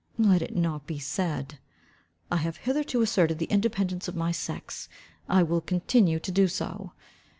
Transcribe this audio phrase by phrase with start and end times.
[0.17, 1.59] let it not be said.
[2.31, 4.89] I have hitherto asserted the independence of my sex,
[5.29, 6.93] I will continue to do so.